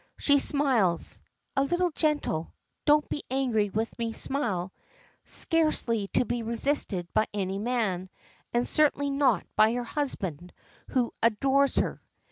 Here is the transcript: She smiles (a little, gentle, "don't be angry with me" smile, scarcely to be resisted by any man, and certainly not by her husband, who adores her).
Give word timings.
She 0.17 0.39
smiles 0.39 1.19
(a 1.55 1.63
little, 1.63 1.91
gentle, 1.91 2.55
"don't 2.85 3.07
be 3.07 3.21
angry 3.29 3.69
with 3.69 3.99
me" 3.99 4.13
smile, 4.13 4.73
scarcely 5.25 6.07
to 6.15 6.25
be 6.25 6.41
resisted 6.41 7.07
by 7.13 7.27
any 7.35 7.59
man, 7.59 8.09
and 8.51 8.67
certainly 8.67 9.11
not 9.11 9.45
by 9.55 9.73
her 9.73 9.83
husband, 9.83 10.53
who 10.87 11.13
adores 11.21 11.75
her). 11.75 12.01